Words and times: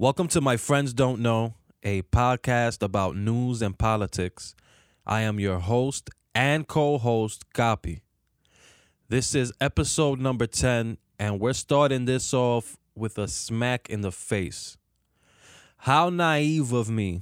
Welcome 0.00 0.28
to 0.28 0.40
My 0.40 0.56
Friends 0.56 0.94
Don't 0.94 1.20
Know, 1.20 1.56
a 1.82 2.00
podcast 2.00 2.82
about 2.82 3.16
news 3.16 3.60
and 3.60 3.78
politics. 3.78 4.54
I 5.06 5.20
am 5.20 5.38
your 5.38 5.58
host 5.58 6.08
and 6.34 6.66
co 6.66 6.96
host, 6.96 7.52
Kapi. 7.52 8.00
This 9.10 9.34
is 9.34 9.52
episode 9.60 10.18
number 10.18 10.46
10, 10.46 10.96
and 11.18 11.38
we're 11.38 11.52
starting 11.52 12.06
this 12.06 12.32
off 12.32 12.78
with 12.94 13.18
a 13.18 13.28
smack 13.28 13.90
in 13.90 14.00
the 14.00 14.10
face. 14.10 14.78
How 15.76 16.08
naive 16.08 16.72
of 16.72 16.88
me. 16.88 17.20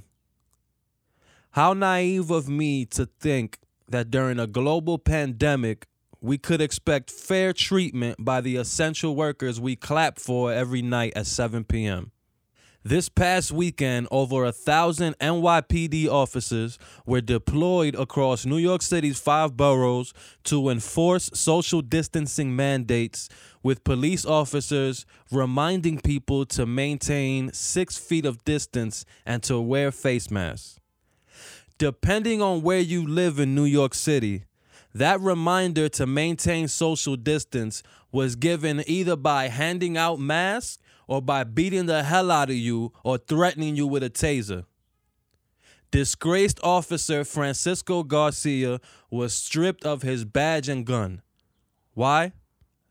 How 1.51 1.73
naive 1.73 2.31
of 2.31 2.47
me 2.47 2.85
to 2.85 3.07
think 3.19 3.59
that 3.89 4.09
during 4.09 4.39
a 4.39 4.47
global 4.47 4.97
pandemic, 4.97 5.85
we 6.21 6.37
could 6.37 6.61
expect 6.61 7.11
fair 7.11 7.51
treatment 7.51 8.23
by 8.23 8.39
the 8.39 8.55
essential 8.55 9.17
workers 9.17 9.59
we 9.59 9.75
clap 9.75 10.17
for 10.17 10.53
every 10.53 10.81
night 10.81 11.11
at 11.17 11.27
7 11.27 11.65
p.m. 11.65 12.13
This 12.83 13.09
past 13.09 13.51
weekend, 13.51 14.07
over 14.09 14.45
a 14.45 14.53
thousand 14.53 15.19
NYPD 15.19 16.07
officers 16.07 16.79
were 17.05 17.19
deployed 17.19 17.93
across 17.93 18.45
New 18.45 18.57
York 18.57 18.81
City's 18.81 19.19
five 19.19 19.57
boroughs 19.57 20.13
to 20.45 20.69
enforce 20.69 21.29
social 21.33 21.81
distancing 21.81 22.55
mandates, 22.55 23.27
with 23.61 23.83
police 23.83 24.25
officers 24.25 25.05
reminding 25.29 25.99
people 25.99 26.45
to 26.45 26.65
maintain 26.65 27.51
six 27.51 27.97
feet 27.97 28.25
of 28.25 28.45
distance 28.45 29.03
and 29.25 29.43
to 29.43 29.59
wear 29.59 29.91
face 29.91 30.31
masks. 30.31 30.79
Depending 31.77 32.41
on 32.41 32.61
where 32.61 32.79
you 32.79 33.05
live 33.05 33.39
in 33.39 33.53
New 33.55 33.65
York 33.65 33.93
City, 33.93 34.45
that 34.93 35.19
reminder 35.19 35.89
to 35.89 36.07
maintain 36.07 36.69
social 36.69 37.17
distance 37.17 37.83
was 38.13 38.37
given 38.37 38.81
either 38.87 39.17
by 39.17 39.49
handing 39.49 39.97
out 39.97 40.17
masks 40.17 40.79
or 41.09 41.23
by 41.23 41.43
beating 41.43 41.87
the 41.87 42.03
hell 42.03 42.29
out 42.29 42.51
of 42.51 42.55
you 42.55 42.93
or 43.03 43.17
threatening 43.17 43.75
you 43.75 43.87
with 43.87 44.03
a 44.03 44.11
taser. 44.11 44.63
Disgraced 45.89 46.59
officer 46.61 47.25
Francisco 47.25 48.03
Garcia 48.03 48.79
was 49.09 49.33
stripped 49.33 49.83
of 49.83 50.03
his 50.03 50.23
badge 50.23 50.69
and 50.69 50.85
gun. 50.85 51.23
Why? 51.95 52.33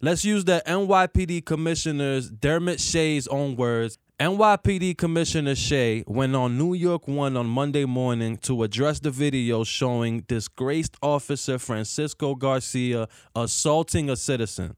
Let's 0.01 0.25
use 0.25 0.45
the 0.45 0.65
NYPD 0.67 1.45
Commissioner's 1.45 2.29
Dermot 2.29 2.81
Shea's 2.81 3.29
own 3.29 3.55
words. 3.55 3.99
NYPD 4.19 4.99
Commissioner 4.99 5.55
Shea 5.55 6.03
went 6.09 6.35
on 6.35 6.59
New 6.59 6.75
York 6.75 7.07
One 7.07 7.37
on 7.37 7.47
Monday 7.47 7.85
morning 7.85 8.37
to 8.39 8.65
address 8.65 8.99
the 8.99 9.13
video 9.13 9.63
showing 9.63 10.23
disgraced 10.23 10.97
officer 11.01 11.57
Francisco 11.57 12.35
Garcia 12.35 13.07
assaulting 13.37 14.11
a 14.11 14.17
citizen. 14.17 14.75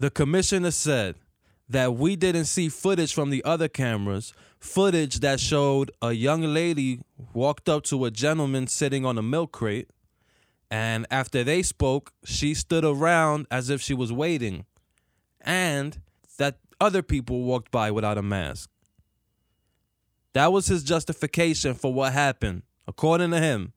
The 0.00 0.10
commissioner 0.10 0.70
said, 0.70 1.14
that 1.68 1.94
we 1.94 2.16
didn't 2.16 2.44
see 2.44 2.68
footage 2.68 3.14
from 3.14 3.30
the 3.30 3.42
other 3.44 3.68
cameras, 3.68 4.34
footage 4.58 5.20
that 5.20 5.40
showed 5.40 5.90
a 6.02 6.12
young 6.12 6.42
lady 6.42 7.00
walked 7.32 7.68
up 7.68 7.84
to 7.84 8.04
a 8.04 8.10
gentleman 8.10 8.66
sitting 8.66 9.04
on 9.04 9.18
a 9.18 9.22
milk 9.22 9.52
crate, 9.52 9.88
and 10.70 11.06
after 11.10 11.44
they 11.44 11.62
spoke, 11.62 12.12
she 12.24 12.54
stood 12.54 12.84
around 12.84 13.46
as 13.50 13.70
if 13.70 13.80
she 13.80 13.94
was 13.94 14.12
waiting, 14.12 14.66
and 15.40 16.00
that 16.38 16.58
other 16.80 17.02
people 17.02 17.42
walked 17.42 17.70
by 17.70 17.90
without 17.90 18.18
a 18.18 18.22
mask. 18.22 18.70
That 20.32 20.52
was 20.52 20.66
his 20.66 20.82
justification 20.82 21.74
for 21.74 21.94
what 21.94 22.12
happened, 22.12 22.62
according 22.88 23.30
to 23.30 23.40
him. 23.40 23.72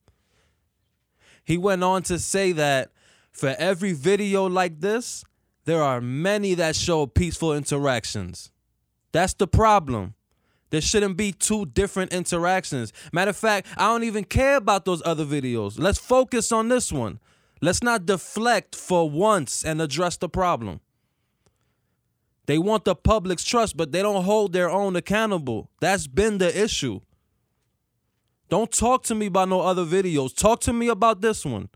He 1.44 1.58
went 1.58 1.84
on 1.84 2.04
to 2.04 2.20
say 2.20 2.52
that 2.54 2.92
for 3.32 3.56
every 3.60 3.94
video 3.94 4.48
like 4.48 4.82
this, 4.82 5.24
there 5.68 5.84
are 5.84 6.00
many 6.00 6.54
that 6.54 6.78
show 6.78 7.06
peaceful 7.06 7.54
interactions. 7.54 8.52
That's 9.12 9.34
the 9.34 9.48
problem. 9.48 10.14
There 10.70 10.80
shouldn't 10.80 11.18
be 11.18 11.34
two 11.34 11.66
different 11.66 12.14
interactions. 12.14 12.94
Matter 13.12 13.32
of 13.32 13.38
fact, 13.38 13.68
I 13.76 13.88
don't 13.88 14.06
even 14.06 14.24
care 14.24 14.56
about 14.56 14.86
those 14.86 15.02
other 15.06 15.26
videos. 15.26 15.78
Let's 15.78 16.00
focus 16.00 16.54
on 16.54 16.70
this 16.70 16.90
one. 16.90 17.20
Let's 17.62 17.84
not 17.84 18.06
deflect 18.06 18.78
for 18.78 19.10
once 19.10 19.66
and 19.66 19.82
address 19.82 20.16
the 20.16 20.30
problem. 20.30 20.80
They 22.46 22.58
want 22.58 22.86
the 22.86 22.96
public's 22.96 23.44
trust, 23.44 23.76
but 23.76 23.92
they 23.92 24.02
don't 24.02 24.24
hold 24.24 24.54
their 24.54 24.70
own 24.70 24.96
accountable. 24.96 25.70
That's 25.82 26.08
been 26.08 26.38
the 26.38 26.64
issue. 26.64 27.02
Don't 28.48 28.72
talk 28.72 29.04
to 29.04 29.16
me 29.16 29.26
about 29.26 29.50
no 29.50 29.60
other 29.60 29.84
videos. 29.84 30.34
Talk 30.34 30.62
to 30.62 30.72
me 30.72 30.88
about 30.88 31.20
this 31.20 31.46
one. 31.46 31.68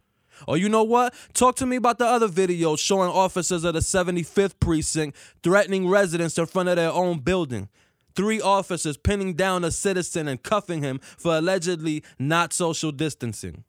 Or 0.48 0.58
you 0.58 0.70
know 0.70 0.84
what? 0.84 1.14
Talk 1.34 1.56
to 1.58 1.66
me 1.66 1.76
about 1.76 1.98
the 1.98 2.06
other 2.06 2.28
videos 2.28 2.80
showing 2.80 3.10
officers 3.10 3.64
of 3.64 3.74
the 3.74 3.80
75th 3.80 4.60
precinct 4.60 5.18
threatening 5.44 5.88
residents 5.88 6.38
in 6.38 6.46
front 6.46 6.70
of 6.70 6.76
their 6.76 6.92
own 6.92 7.20
building. 7.20 7.70
Three 8.16 8.42
officers 8.42 8.98
pinning 8.98 9.36
down 9.36 9.64
a 9.64 9.72
citizen 9.72 10.28
and 10.28 10.42
cuffing 10.42 10.84
him 10.84 11.00
for 11.18 11.38
allegedly 11.38 12.04
not 12.20 12.54
social 12.54 12.92
distancing. 12.92 13.64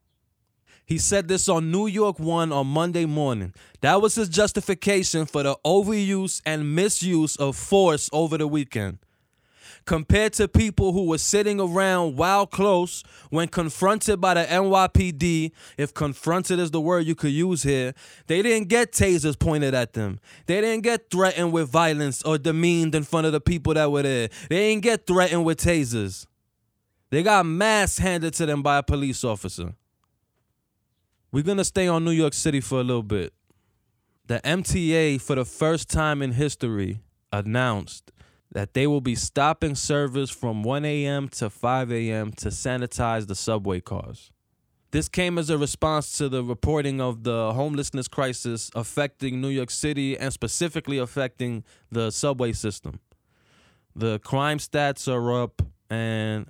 He 0.85 0.97
said 0.97 1.29
this 1.29 1.47
on 1.47 1.71
New 1.71 1.87
York 1.87 2.19
One 2.19 2.51
on 2.51 2.67
Monday 2.67 3.05
morning. 3.05 3.53
That 3.79 4.01
was 4.01 4.15
his 4.15 4.27
justification 4.27 5.25
for 5.25 5.43
the 5.43 5.55
overuse 5.65 6.41
and 6.45 6.75
misuse 6.75 7.37
of 7.37 7.55
force 7.55 8.09
over 8.11 8.37
the 8.37 8.47
weekend 8.47 8.99
compared 9.85 10.33
to 10.33 10.47
people 10.47 10.93
who 10.93 11.05
were 11.07 11.17
sitting 11.17 11.59
around 11.59 12.15
while 12.15 12.45
close 12.45 13.03
when 13.29 13.47
confronted 13.47 14.21
by 14.21 14.33
the 14.33 14.43
NYPD. 14.43 15.51
If 15.77 15.93
confronted 15.93 16.59
is 16.59 16.71
the 16.71 16.81
word 16.81 17.05
you 17.05 17.15
could 17.15 17.31
use 17.31 17.63
here, 17.63 17.93
they 18.27 18.41
didn't 18.41 18.69
get 18.69 18.91
tasers 18.91 19.37
pointed 19.37 19.73
at 19.73 19.93
them. 19.93 20.19
They 20.45 20.61
didn't 20.61 20.83
get 20.83 21.09
threatened 21.09 21.51
with 21.51 21.69
violence 21.69 22.21
or 22.23 22.37
demeaned 22.37 22.95
in 22.95 23.03
front 23.03 23.25
of 23.25 23.33
the 23.33 23.41
people 23.41 23.73
that 23.73 23.91
were 23.91 24.03
there. 24.03 24.29
They 24.49 24.71
didn't 24.71 24.83
get 24.83 25.07
threatened 25.07 25.45
with 25.45 25.59
tasers. 25.59 26.25
They 27.09 27.21
got 27.21 27.45
masks 27.45 27.99
handed 27.99 28.33
to 28.35 28.45
them 28.45 28.63
by 28.63 28.77
a 28.77 28.83
police 28.83 29.23
officer. 29.23 29.75
We're 31.31 31.43
to 31.43 31.65
stay 31.65 31.87
on 31.87 32.05
New 32.05 32.11
York 32.11 32.33
City 32.33 32.59
for 32.59 32.79
a 32.79 32.83
little 32.83 33.03
bit. 33.03 33.33
The 34.27 34.39
MTA, 34.43 35.19
for 35.19 35.35
the 35.35 35.45
first 35.45 35.89
time 35.89 36.21
in 36.21 36.31
history, 36.31 37.01
announced 37.31 38.11
that 38.53 38.75
they 38.75 38.85
will 38.85 39.01
be 39.01 39.15
stopping 39.15 39.73
service 39.73 40.29
from 40.29 40.61
1 40.61 40.85
a.m. 40.85 41.27
to 41.27 41.49
5 41.49 41.91
a.m. 41.91 42.31
to 42.33 42.49
sanitize 42.49 43.27
the 43.27 43.35
subway 43.35 43.81
cars. 43.81 44.31
This 44.91 45.09
came 45.09 45.39
as 45.39 45.49
a 45.49 45.57
response 45.57 46.15
to 46.19 46.29
the 46.29 46.43
reporting 46.43 47.01
of 47.01 47.23
the 47.23 47.51
homelessness 47.53 48.07
crisis 48.07 48.69
affecting 48.75 49.41
New 49.41 49.49
York 49.49 49.71
City 49.71 50.15
and 50.15 50.31
specifically 50.31 50.99
affecting 50.99 51.63
the 51.91 52.11
subway 52.11 52.53
system. 52.53 52.99
The 53.95 54.19
crime 54.19 54.59
stats 54.59 55.11
are 55.11 55.41
up, 55.41 55.63
and 55.89 56.45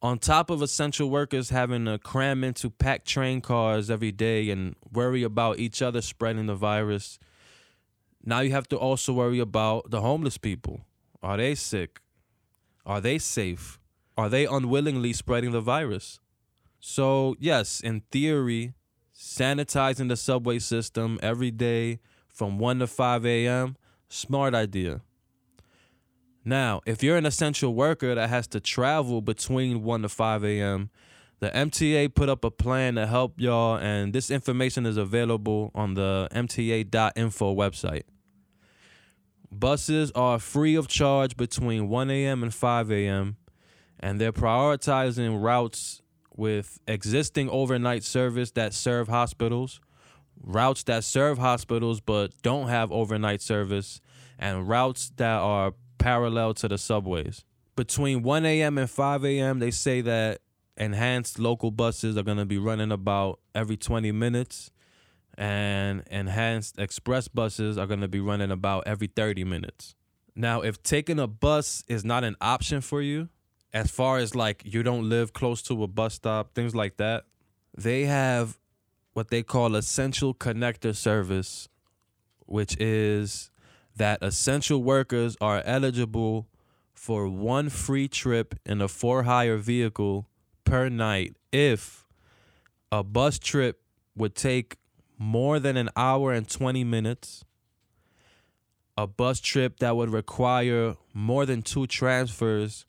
on 0.00 0.20
top 0.20 0.48
of 0.48 0.62
essential 0.62 1.10
workers 1.10 1.50
having 1.50 1.86
to 1.86 1.98
cram 1.98 2.44
into 2.44 2.70
packed 2.70 3.08
train 3.08 3.40
cars 3.40 3.90
every 3.90 4.12
day 4.12 4.48
and 4.50 4.76
worry 4.92 5.24
about 5.24 5.58
each 5.58 5.82
other 5.82 6.02
spreading 6.02 6.46
the 6.46 6.54
virus, 6.54 7.18
now 8.24 8.40
you 8.40 8.52
have 8.52 8.68
to 8.68 8.76
also 8.76 9.12
worry 9.12 9.40
about 9.40 9.90
the 9.90 10.00
homeless 10.00 10.38
people 10.38 10.82
are 11.26 11.36
they 11.36 11.56
sick? 11.56 11.98
Are 12.86 13.00
they 13.00 13.18
safe? 13.18 13.80
Are 14.16 14.28
they 14.28 14.46
unwillingly 14.46 15.12
spreading 15.12 15.50
the 15.50 15.60
virus? 15.60 16.20
So, 16.78 17.34
yes, 17.40 17.80
in 17.80 18.02
theory, 18.12 18.74
sanitizing 19.12 20.08
the 20.08 20.16
subway 20.16 20.60
system 20.60 21.18
every 21.20 21.50
day 21.50 21.98
from 22.28 22.60
1 22.60 22.78
to 22.78 22.86
5 22.86 23.26
a.m., 23.26 23.76
smart 24.08 24.54
idea. 24.54 25.00
Now, 26.44 26.80
if 26.86 27.02
you're 27.02 27.16
an 27.16 27.26
essential 27.26 27.74
worker 27.74 28.14
that 28.14 28.28
has 28.28 28.46
to 28.48 28.60
travel 28.60 29.20
between 29.20 29.82
1 29.82 30.02
to 30.02 30.08
5 30.08 30.44
a.m., 30.44 30.90
the 31.40 31.50
MTA 31.50 32.14
put 32.14 32.28
up 32.28 32.44
a 32.44 32.52
plan 32.52 32.94
to 32.94 33.06
help 33.08 33.40
y'all, 33.40 33.78
and 33.78 34.12
this 34.12 34.30
information 34.30 34.86
is 34.86 34.96
available 34.96 35.72
on 35.74 35.94
the 35.94 36.28
MTA.info 36.30 37.52
website. 37.56 38.04
Buses 39.50 40.10
are 40.12 40.38
free 40.38 40.74
of 40.74 40.88
charge 40.88 41.36
between 41.36 41.88
1 41.88 42.10
a.m. 42.10 42.42
and 42.42 42.52
5 42.52 42.90
a.m., 42.90 43.36
and 43.98 44.20
they're 44.20 44.32
prioritizing 44.32 45.40
routes 45.40 46.02
with 46.34 46.78
existing 46.86 47.48
overnight 47.48 48.04
service 48.04 48.50
that 48.52 48.74
serve 48.74 49.08
hospitals, 49.08 49.80
routes 50.42 50.82
that 50.84 51.02
serve 51.02 51.38
hospitals 51.38 52.00
but 52.00 52.30
don't 52.42 52.68
have 52.68 52.92
overnight 52.92 53.40
service, 53.40 54.00
and 54.38 54.68
routes 54.68 55.10
that 55.16 55.38
are 55.38 55.72
parallel 55.98 56.52
to 56.54 56.68
the 56.68 56.76
subways. 56.78 57.44
Between 57.74 58.22
1 58.22 58.44
a.m. 58.44 58.78
and 58.78 58.88
5 58.88 59.24
a.m., 59.24 59.58
they 59.58 59.70
say 59.70 60.00
that 60.02 60.40
enhanced 60.76 61.38
local 61.38 61.70
buses 61.70 62.16
are 62.16 62.22
going 62.22 62.36
to 62.36 62.44
be 62.44 62.58
running 62.58 62.92
about 62.92 63.40
every 63.54 63.76
20 63.76 64.12
minutes 64.12 64.70
and 65.36 66.02
enhanced 66.10 66.78
express 66.78 67.28
buses 67.28 67.76
are 67.76 67.86
going 67.86 68.00
to 68.00 68.08
be 68.08 68.20
running 68.20 68.50
about 68.50 68.84
every 68.86 69.06
30 69.06 69.44
minutes. 69.44 69.94
Now, 70.34 70.60
if 70.60 70.82
taking 70.82 71.18
a 71.18 71.26
bus 71.26 71.84
is 71.88 72.04
not 72.04 72.24
an 72.24 72.36
option 72.40 72.80
for 72.80 73.00
you, 73.02 73.28
as 73.72 73.90
far 73.90 74.18
as 74.18 74.34
like 74.34 74.62
you 74.64 74.82
don't 74.82 75.08
live 75.08 75.32
close 75.32 75.62
to 75.62 75.82
a 75.82 75.86
bus 75.86 76.14
stop, 76.14 76.54
things 76.54 76.74
like 76.74 76.96
that, 76.96 77.24
they 77.76 78.04
have 78.04 78.58
what 79.12 79.30
they 79.30 79.42
call 79.42 79.74
essential 79.74 80.34
connector 80.34 80.94
service, 80.94 81.68
which 82.46 82.76
is 82.78 83.50
that 83.96 84.22
essential 84.22 84.82
workers 84.82 85.36
are 85.40 85.62
eligible 85.64 86.46
for 86.92 87.28
one 87.28 87.68
free 87.68 88.08
trip 88.08 88.54
in 88.64 88.80
a 88.80 88.88
for 88.88 89.22
hire 89.24 89.56
vehicle 89.56 90.28
per 90.64 90.88
night 90.88 91.36
if 91.52 92.06
a 92.92 93.02
bus 93.02 93.38
trip 93.38 93.80
would 94.16 94.34
take 94.34 94.76
more 95.18 95.58
than 95.58 95.76
an 95.76 95.88
hour 95.96 96.32
and 96.32 96.48
20 96.48 96.84
minutes, 96.84 97.44
a 98.96 99.06
bus 99.06 99.40
trip 99.40 99.78
that 99.78 99.96
would 99.96 100.10
require 100.10 100.96
more 101.12 101.46
than 101.46 101.62
two 101.62 101.86
transfers, 101.86 102.86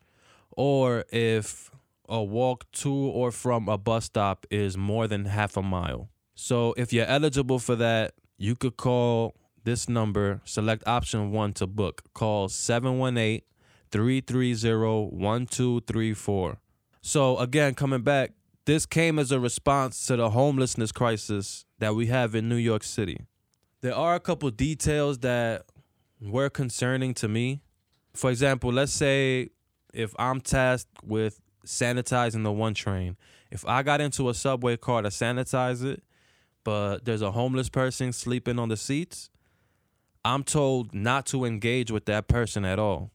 or 0.52 1.06
if 1.12 1.72
a 2.10 2.24
walk 2.24 2.72
to 2.72 2.94
or 2.94 3.32
from 3.32 3.68
a 3.68 3.78
bus 3.78 4.06
stop 4.06 4.46
is 4.50 4.78
more 4.78 5.08
than 5.08 5.26
half 5.26 5.58
a 5.58 5.62
mile. 5.62 6.10
So 6.36 6.74
if 6.78 6.94
you're 6.94 7.06
eligible 7.06 7.60
for 7.60 7.76
that, 7.76 8.14
you 8.38 8.56
could 8.56 8.78
call 8.78 9.36
this 9.64 9.90
number, 9.90 10.42
select 10.46 10.88
option 10.88 11.32
one 11.32 11.52
to 11.54 11.68
book. 11.68 12.04
Call 12.14 12.48
718 12.48 13.42
330 13.92 15.16
1234. 15.16 16.58
So, 17.02 17.38
again, 17.38 17.74
coming 17.74 18.02
back, 18.02 18.32
this 18.68 18.86
came 18.86 19.18
as 19.18 19.32
a 19.32 19.40
response 19.40 20.06
to 20.08 20.18
the 20.18 20.32
homelessness 20.32 20.92
crisis 20.92 21.66
that 21.80 21.96
we 21.96 22.08
have 22.08 22.36
in 22.36 22.50
New 22.50 22.58
York 22.58 22.84
City. 22.84 23.26
There 23.80 23.96
are 23.96 24.14
a 24.16 24.20
couple 24.20 24.52
details 24.52 25.20
that 25.20 25.64
were 26.20 26.50
concerning 26.50 27.14
to 27.16 27.30
me. 27.30 27.62
For 28.14 28.30
example, 28.30 28.74
let's 28.74 28.92
say 28.92 29.52
if 29.94 30.14
I'm 30.20 30.42
tasked 30.42 30.90
with 31.02 31.40
sanitizing 31.66 32.44
the 32.44 32.52
one 32.52 32.74
train, 32.74 33.16
if 33.52 33.66
I 33.66 33.84
got 33.84 34.02
into 34.02 34.28
a 34.28 34.34
subway 34.34 34.76
car 34.76 35.02
to 35.02 35.10
sanitize 35.10 35.82
it, 35.86 36.04
but 36.66 37.06
there's 37.06 37.22
a 37.22 37.32
homeless 37.32 37.70
person 37.70 38.12
sleeping 38.12 38.60
on 38.60 38.68
the 38.68 38.76
seats, 38.76 39.30
I'm 40.26 40.44
told 40.44 40.94
not 40.94 41.26
to 41.28 41.46
engage 41.46 41.90
with 41.90 42.04
that 42.08 42.28
person 42.28 42.66
at 42.66 42.80
all. 42.80 43.12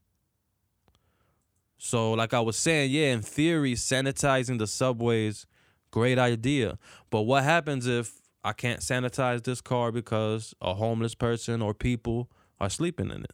So, 1.84 2.12
like 2.12 2.32
I 2.32 2.38
was 2.38 2.56
saying, 2.56 2.92
yeah, 2.92 3.12
in 3.12 3.22
theory, 3.22 3.74
sanitizing 3.74 4.60
the 4.60 4.68
subways, 4.68 5.46
great 5.90 6.16
idea. 6.16 6.78
But 7.10 7.22
what 7.22 7.42
happens 7.42 7.88
if 7.88 8.20
I 8.44 8.52
can't 8.52 8.78
sanitize 8.78 9.42
this 9.42 9.60
car 9.60 9.90
because 9.90 10.54
a 10.62 10.74
homeless 10.74 11.16
person 11.16 11.60
or 11.60 11.74
people 11.74 12.30
are 12.60 12.70
sleeping 12.70 13.10
in 13.10 13.24
it? 13.24 13.32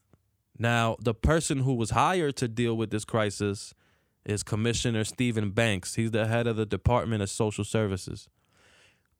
Now, 0.58 0.96
the 0.98 1.12
person 1.12 1.58
who 1.58 1.74
was 1.74 1.90
hired 1.90 2.36
to 2.36 2.48
deal 2.48 2.74
with 2.74 2.88
this 2.90 3.04
crisis 3.04 3.74
is 4.24 4.42
Commissioner 4.42 5.04
Steven 5.04 5.50
Banks. 5.50 5.96
He's 5.96 6.12
the 6.12 6.26
head 6.26 6.46
of 6.46 6.56
the 6.56 6.64
Department 6.64 7.22
of 7.22 7.28
Social 7.28 7.64
Services. 7.64 8.30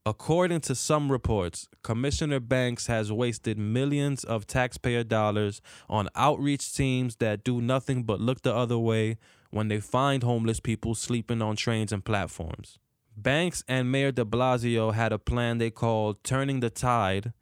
According 0.08 0.62
to 0.62 0.74
some 0.74 1.12
reports, 1.12 1.68
Commissioner 1.82 2.40
Banks 2.40 2.86
has 2.86 3.12
wasted 3.12 3.58
millions 3.58 4.24
of 4.24 4.46
taxpayer 4.46 5.04
dollars 5.04 5.60
on 5.86 6.08
outreach 6.14 6.74
teams 6.74 7.16
that 7.16 7.44
do 7.44 7.60
nothing 7.60 8.04
but 8.04 8.18
look 8.18 8.40
the 8.40 8.54
other 8.54 8.78
way 8.78 9.18
when 9.50 9.68
they 9.68 9.80
find 9.80 10.22
homeless 10.22 10.60
people 10.60 10.94
sleeping 10.94 11.42
on 11.42 11.56
trains 11.56 11.92
and 11.92 12.06
platforms. 12.06 12.78
Banks 13.18 13.62
and 13.68 13.92
Mayor 13.92 14.10
de 14.10 14.24
Blasio 14.24 14.94
had 14.94 15.12
a 15.12 15.18
plan 15.18 15.58
they 15.58 15.68
called 15.68 16.24
Turning 16.24 16.60
the 16.60 16.70
Tide, 16.70 17.34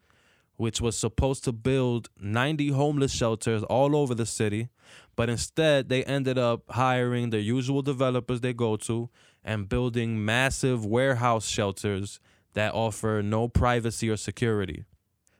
which 0.56 0.80
was 0.80 0.98
supposed 0.98 1.44
to 1.44 1.52
build 1.52 2.10
90 2.20 2.70
homeless 2.70 3.12
shelters 3.12 3.62
all 3.62 3.94
over 3.94 4.12
the 4.12 4.26
city, 4.26 4.70
but 5.14 5.30
instead 5.30 5.88
they 5.88 6.02
ended 6.02 6.36
up 6.36 6.64
hiring 6.70 7.30
the 7.30 7.38
usual 7.38 7.82
developers 7.82 8.40
they 8.40 8.52
go 8.52 8.76
to 8.76 9.08
and 9.44 9.68
building 9.68 10.24
massive 10.24 10.84
warehouse 10.84 11.46
shelters 11.46 12.18
that 12.56 12.74
offer 12.74 13.22
no 13.22 13.48
privacy 13.48 14.08
or 14.08 14.16
security. 14.16 14.84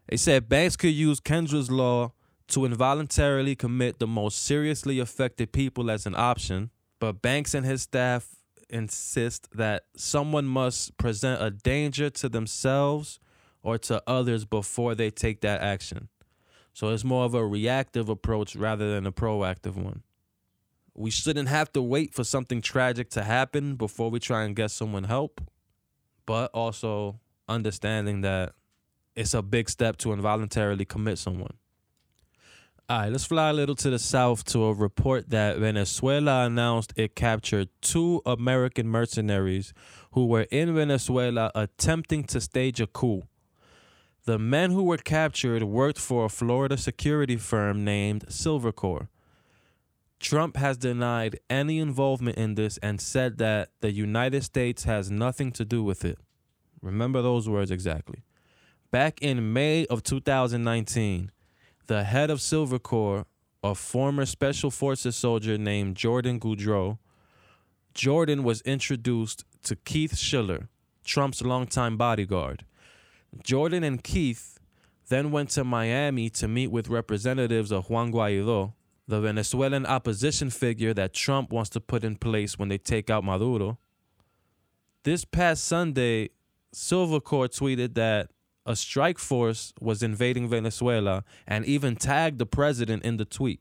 They 0.08 0.18
said 0.18 0.48
banks 0.48 0.76
could 0.76 0.92
use 0.92 1.18
Kendra's 1.18 1.70
law 1.70 2.12
to 2.48 2.64
involuntarily 2.64 3.56
commit 3.56 3.98
the 3.98 4.06
most 4.06 4.44
seriously 4.44 5.00
affected 5.00 5.50
people 5.50 5.90
as 5.90 6.06
an 6.06 6.14
option, 6.14 6.70
but 7.00 7.22
Banks 7.22 7.54
and 7.54 7.66
his 7.66 7.82
staff 7.82 8.28
insist 8.68 9.48
that 9.52 9.86
someone 9.96 10.44
must 10.44 10.96
present 10.98 11.42
a 11.42 11.50
danger 11.50 12.10
to 12.10 12.28
themselves 12.28 13.18
or 13.62 13.78
to 13.78 14.02
others 14.06 14.44
before 14.44 14.94
they 14.94 15.10
take 15.10 15.40
that 15.40 15.62
action. 15.62 16.08
So 16.74 16.90
it's 16.90 17.02
more 17.02 17.24
of 17.24 17.34
a 17.34 17.46
reactive 17.46 18.08
approach 18.10 18.54
rather 18.54 18.92
than 18.92 19.06
a 19.06 19.12
proactive 19.12 19.74
one. 19.74 20.02
We 20.94 21.10
shouldn't 21.10 21.48
have 21.48 21.72
to 21.72 21.82
wait 21.82 22.12
for 22.14 22.24
something 22.24 22.60
tragic 22.60 23.08
to 23.10 23.24
happen 23.24 23.76
before 23.76 24.10
we 24.10 24.20
try 24.20 24.44
and 24.44 24.54
get 24.54 24.70
someone 24.70 25.04
help 25.04 25.40
but 26.26 26.50
also 26.52 27.20
understanding 27.48 28.20
that 28.22 28.52
it's 29.14 29.32
a 29.34 29.42
big 29.42 29.70
step 29.70 29.96
to 29.98 30.12
involuntarily 30.12 30.84
commit 30.84 31.18
someone. 31.18 31.54
All 32.88 33.00
right, 33.00 33.10
let's 33.10 33.24
fly 33.24 33.50
a 33.50 33.52
little 33.52 33.74
to 33.76 33.90
the 33.90 33.98
south 33.98 34.44
to 34.44 34.64
a 34.64 34.72
report 34.72 35.30
that 35.30 35.58
Venezuela 35.58 36.46
announced 36.46 36.92
it 36.94 37.16
captured 37.16 37.68
two 37.80 38.22
American 38.24 38.86
mercenaries 38.86 39.72
who 40.12 40.26
were 40.26 40.46
in 40.52 40.72
Venezuela 40.72 41.50
attempting 41.54 42.22
to 42.24 42.40
stage 42.40 42.80
a 42.80 42.86
coup. 42.86 43.22
The 44.24 44.38
men 44.38 44.70
who 44.70 44.84
were 44.84 44.98
captured 44.98 45.64
worked 45.64 45.98
for 45.98 46.26
a 46.26 46.28
Florida 46.28 46.76
security 46.76 47.36
firm 47.36 47.84
named 47.84 48.26
Silvercorp. 48.28 49.08
Trump 50.18 50.56
has 50.56 50.76
denied 50.76 51.38
any 51.50 51.78
involvement 51.78 52.38
in 52.38 52.54
this 52.54 52.78
and 52.78 53.00
said 53.00 53.38
that 53.38 53.70
the 53.80 53.92
United 53.92 54.42
States 54.42 54.84
has 54.84 55.10
nothing 55.10 55.52
to 55.52 55.64
do 55.64 55.82
with 55.82 56.04
it. 56.04 56.18
Remember 56.80 57.22
those 57.22 57.48
words 57.48 57.70
exactly. 57.70 58.22
Back 58.90 59.20
in 59.20 59.52
May 59.52 59.86
of 59.86 60.02
2019, 60.02 61.30
the 61.86 62.04
head 62.04 62.30
of 62.30 62.38
Silvercorp, 62.38 63.26
a 63.62 63.74
former 63.74 64.24
Special 64.26 64.70
Forces 64.70 65.16
soldier 65.16 65.58
named 65.58 65.96
Jordan 65.96 66.40
Goudreau, 66.40 66.98
Jordan 67.94 68.42
was 68.42 68.60
introduced 68.62 69.44
to 69.64 69.76
Keith 69.76 70.16
Schiller, 70.16 70.68
Trump's 71.04 71.42
longtime 71.42 71.96
bodyguard. 71.96 72.64
Jordan 73.42 73.82
and 73.82 74.02
Keith 74.02 74.58
then 75.08 75.30
went 75.30 75.50
to 75.50 75.64
Miami 75.64 76.28
to 76.30 76.48
meet 76.48 76.68
with 76.68 76.88
representatives 76.88 77.70
of 77.70 77.88
Juan 77.90 78.12
Guaido, 78.12 78.74
the 79.08 79.20
Venezuelan 79.20 79.86
opposition 79.86 80.50
figure 80.50 80.92
that 80.94 81.12
Trump 81.12 81.52
wants 81.52 81.70
to 81.70 81.80
put 81.80 82.04
in 82.04 82.16
place 82.16 82.58
when 82.58 82.68
they 82.68 82.78
take 82.78 83.08
out 83.08 83.24
Maduro. 83.24 83.78
This 85.04 85.24
past 85.24 85.64
Sunday, 85.64 86.30
Silvercorp 86.74 87.56
tweeted 87.56 87.94
that 87.94 88.30
a 88.66 88.74
strike 88.74 89.18
force 89.18 89.72
was 89.80 90.02
invading 90.02 90.48
Venezuela 90.48 91.24
and 91.46 91.64
even 91.64 91.94
tagged 91.94 92.38
the 92.38 92.46
president 92.46 93.04
in 93.04 93.16
the 93.16 93.24
tweet. 93.24 93.60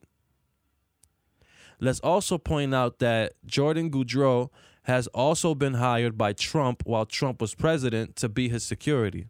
Let's 1.80 2.00
also 2.00 2.38
point 2.40 2.74
out 2.74 3.00
that 3.00 3.34
Jordan 3.46 3.92
Goudreau 3.92 4.50
has 4.84 5.08
also 5.08 5.54
been 5.54 5.76
hired 5.76 6.18
by 6.18 6.34
Trump 6.34 6.84
while 6.86 7.06
Trump 7.06 7.42
was 7.42 7.54
president 7.54 8.16
to 8.16 8.30
be 8.30 8.50
his 8.50 8.64
security. 8.64 9.28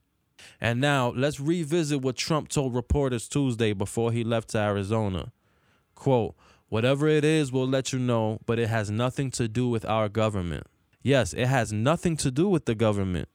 And 0.61 0.79
now 0.79 1.11
let's 1.15 1.39
revisit 1.39 2.01
what 2.01 2.15
Trump 2.15 2.49
told 2.49 2.75
reporters 2.75 3.27
Tuesday 3.27 3.73
before 3.73 4.11
he 4.11 4.23
left 4.23 4.49
to 4.49 4.59
Arizona. 4.59 5.31
Quote, 5.95 6.35
whatever 6.69 7.07
it 7.07 7.25
is, 7.25 7.51
we'll 7.51 7.67
let 7.67 7.91
you 7.93 7.99
know, 7.99 8.39
but 8.45 8.59
it 8.59 8.69
has 8.69 8.91
nothing 8.91 9.31
to 9.31 9.47
do 9.47 9.67
with 9.69 9.85
our 9.85 10.09
government. 10.09 10.67
Yes, 11.01 11.33
it 11.33 11.47
has 11.47 11.71
nothing 11.71 12.17
to 12.17 12.31
do 12.31 12.49
with 12.49 12.65
the 12.65 12.75
government. 12.75 13.29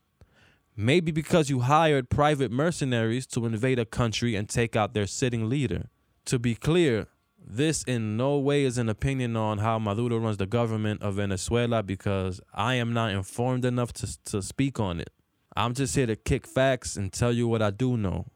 Maybe 0.76 1.12
because 1.12 1.50
you 1.50 1.60
hired 1.60 2.10
private 2.10 2.50
mercenaries 2.50 3.26
to 3.28 3.44
invade 3.46 3.78
a 3.78 3.84
country 3.84 4.34
and 4.34 4.48
take 4.48 4.76
out 4.76 4.94
their 4.94 5.06
sitting 5.06 5.48
leader. 5.48 5.88
To 6.26 6.38
be 6.38 6.54
clear, 6.54 7.06
this 7.38 7.82
in 7.84 8.16
no 8.16 8.38
way 8.38 8.64
is 8.64 8.78
an 8.78 8.88
opinion 8.88 9.36
on 9.36 9.58
how 9.58 9.78
Maduro 9.78 10.18
runs 10.18 10.36
the 10.36 10.46
government 10.46 11.02
of 11.02 11.14
Venezuela 11.14 11.82
because 11.82 12.40
I 12.54 12.74
am 12.74 12.92
not 12.92 13.12
informed 13.12 13.64
enough 13.64 13.92
to, 13.94 14.24
to 14.26 14.42
speak 14.42 14.78
on 14.78 15.00
it. 15.00 15.10
I'm 15.56 15.74
just 15.74 15.96
here 15.96 16.06
to 16.06 16.16
kick 16.16 16.46
facts 16.46 16.96
and 16.96 17.12
tell 17.12 17.32
you 17.32 17.48
what 17.48 17.62
I 17.62 17.70
do 17.70 17.96
know. 17.96 18.26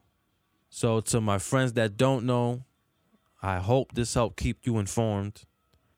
So, 0.68 1.00
to 1.00 1.20
my 1.20 1.38
friends 1.38 1.74
that 1.74 1.96
don't 1.96 2.26
know, 2.26 2.64
I 3.44 3.58
hope 3.58 3.92
this 3.92 4.14
helped 4.14 4.38
keep 4.38 4.64
you 4.64 4.78
informed. 4.78 5.42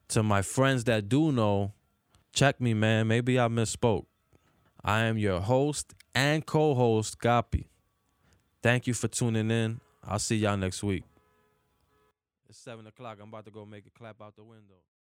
To 0.09 0.25
my 0.25 0.43
friends 0.43 0.83
that 0.85 1.09
do 1.09 1.31
know, 1.31 1.75
check 2.33 2.61
me, 2.61 2.75
man. 2.75 3.07
Maybe 3.07 3.39
I 3.39 3.47
misspoke. 3.47 4.07
I 4.83 5.03
am 5.03 5.17
your 5.17 5.41
host 5.41 5.95
and 6.13 6.45
co 6.45 6.75
host, 6.75 7.21
Kapi. 7.21 7.69
Thank 8.65 8.89
you 8.89 8.95
for 8.95 9.07
tuning 9.07 9.53
in. 9.53 9.81
I'll 10.03 10.19
see 10.19 10.35
y'all 10.35 10.57
next 10.57 10.83
week. 10.83 11.05
It's 12.49 12.59
7 12.59 12.85
o'clock. 12.85 13.19
I'm 13.23 13.29
about 13.29 13.45
to 13.45 13.53
go 13.53 13.65
make 13.65 13.87
a 13.87 13.91
clap 13.91 14.21
out 14.21 14.35
the 14.35 14.43
window. 14.43 14.75